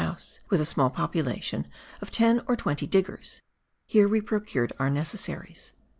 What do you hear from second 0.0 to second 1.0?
house, witli a small